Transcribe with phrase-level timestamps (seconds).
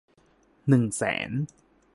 [0.67, 1.29] หนึ่งแสน